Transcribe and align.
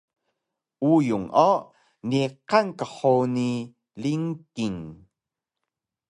uyung 0.93 1.27
o 1.51 1.53
niqan 2.09 2.67
qhuni 2.79 3.51
lingking 4.01 4.81